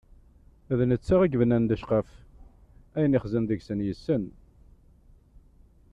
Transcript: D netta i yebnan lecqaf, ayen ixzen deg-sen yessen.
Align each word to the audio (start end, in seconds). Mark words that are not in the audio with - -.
D 0.77 0.79
netta 0.89 1.15
i 1.21 1.27
yebnan 1.31 1.69
lecqaf, 1.71 2.09
ayen 2.95 3.15
ixzen 3.17 3.43
deg-sen 3.45 3.79
yessen. 3.87 4.23